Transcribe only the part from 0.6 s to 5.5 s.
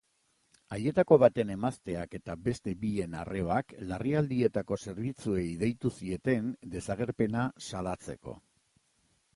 Haietako baten emazteak eta beste bien arrebak larrialdietako zerbitzuei